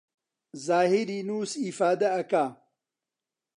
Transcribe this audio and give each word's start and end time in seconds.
زاهیری 0.65 1.19
نوسووس 1.27 1.51
ئیفادە 1.63 2.07
ئەکا 2.15 2.45